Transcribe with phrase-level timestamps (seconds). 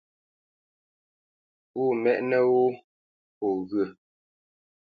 [1.71, 2.61] Pǔ mɛ́ʼnə́ wó
[3.37, 3.85] pô ŋghyə̂.